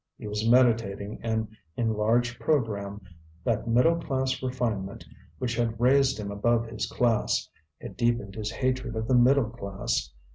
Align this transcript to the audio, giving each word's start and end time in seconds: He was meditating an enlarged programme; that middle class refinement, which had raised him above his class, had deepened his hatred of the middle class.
He 0.17 0.25
was 0.25 0.49
meditating 0.49 1.19
an 1.21 1.55
enlarged 1.77 2.39
programme; 2.39 3.01
that 3.43 3.67
middle 3.67 3.97
class 4.01 4.41
refinement, 4.41 5.05
which 5.37 5.55
had 5.55 5.79
raised 5.79 6.17
him 6.19 6.31
above 6.31 6.65
his 6.65 6.87
class, 6.87 7.47
had 7.79 7.97
deepened 7.97 8.33
his 8.33 8.49
hatred 8.49 8.95
of 8.95 9.07
the 9.07 9.13
middle 9.13 9.51
class. 9.51 10.11